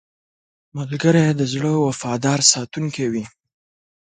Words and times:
ملګری 0.77 1.25
د 1.39 1.41
زړه 1.53 1.71
وفادار 1.85 2.39
ساتونکی 2.53 3.05
وي 3.11 3.25